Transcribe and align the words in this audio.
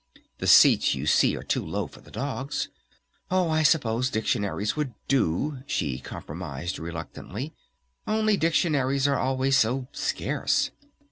The 0.39 0.47
seats 0.47 0.95
you 0.95 1.05
see 1.05 1.37
are 1.37 1.43
too 1.43 1.63
low 1.63 1.85
for 1.85 2.01
the 2.01 2.09
dogs.... 2.09 2.69
Oh, 3.29 3.51
I 3.51 3.61
suppose 3.61 4.09
dictionaries 4.09 4.75
would 4.75 4.95
do," 5.07 5.59
she 5.67 5.99
compromised 5.99 6.79
reluctantly. 6.79 7.53
"Only 8.07 8.35
dictionaries 8.35 9.07
are 9.07 9.19
always 9.19 9.57
so 9.57 9.89
scarce." 9.91 10.71